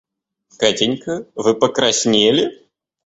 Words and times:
Катенька 0.61 1.27
вы 1.35 1.53
покраснели? 1.53 2.51